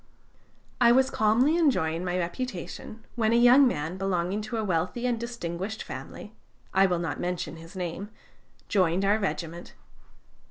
[0.81, 5.19] "I was calmly enjoying my reputation, when a young man belonging to a wealthy and
[5.19, 6.33] distinguished family
[6.73, 8.09] I will not mention his name
[8.67, 9.75] joined our regiment.